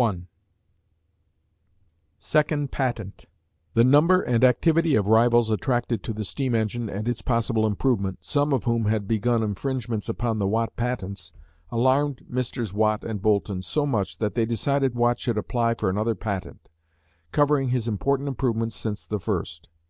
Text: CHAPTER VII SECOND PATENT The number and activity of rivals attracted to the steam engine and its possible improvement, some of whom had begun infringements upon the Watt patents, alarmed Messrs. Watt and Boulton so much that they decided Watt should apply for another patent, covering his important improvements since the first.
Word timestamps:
CHAPTER 0.00 0.16
VII 0.16 0.26
SECOND 2.20 2.72
PATENT 2.72 3.26
The 3.74 3.84
number 3.84 4.22
and 4.22 4.42
activity 4.44 4.94
of 4.94 5.06
rivals 5.08 5.50
attracted 5.50 6.02
to 6.04 6.14
the 6.14 6.24
steam 6.24 6.54
engine 6.54 6.88
and 6.88 7.06
its 7.06 7.20
possible 7.20 7.66
improvement, 7.66 8.20
some 8.22 8.54
of 8.54 8.64
whom 8.64 8.86
had 8.86 9.06
begun 9.06 9.42
infringements 9.42 10.08
upon 10.08 10.38
the 10.38 10.46
Watt 10.46 10.74
patents, 10.74 11.34
alarmed 11.68 12.24
Messrs. 12.30 12.72
Watt 12.72 13.04
and 13.04 13.20
Boulton 13.20 13.60
so 13.60 13.84
much 13.84 14.16
that 14.20 14.34
they 14.34 14.46
decided 14.46 14.94
Watt 14.94 15.18
should 15.18 15.36
apply 15.36 15.74
for 15.74 15.90
another 15.90 16.14
patent, 16.14 16.70
covering 17.30 17.68
his 17.68 17.86
important 17.86 18.26
improvements 18.30 18.76
since 18.76 19.04
the 19.04 19.20
first. 19.20 19.68